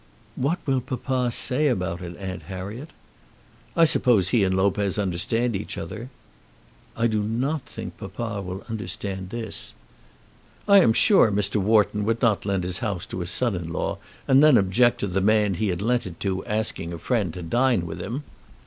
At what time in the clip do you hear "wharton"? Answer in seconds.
11.57-12.03